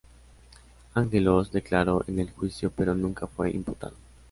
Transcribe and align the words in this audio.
Angeloz 0.95 1.51
declaró 1.51 2.03
en 2.07 2.17
el 2.17 2.31
juicio 2.31 2.73
pero 2.75 2.95
nunca 2.95 3.27
fue 3.27 3.51
imputado. 3.51 3.93